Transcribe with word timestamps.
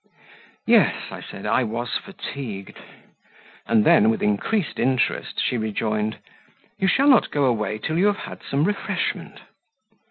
"Yes," 0.65 0.95
I 1.11 1.21
said, 1.21 1.45
"I 1.45 1.63
was 1.63 1.91
fatigued;" 1.97 2.75
and 3.67 3.85
then, 3.85 4.09
with 4.09 4.23
increased 4.23 4.79
interest, 4.79 5.39
she 5.39 5.59
rejoined, 5.59 6.17
"You 6.79 6.87
shall 6.87 7.07
not 7.07 7.29
go 7.29 7.45
away 7.45 7.77
till 7.77 7.99
you 7.99 8.07
have 8.07 8.17
had 8.25 8.41
some 8.41 8.63
refreshment." 8.63 9.41